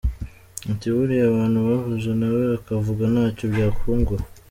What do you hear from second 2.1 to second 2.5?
nawe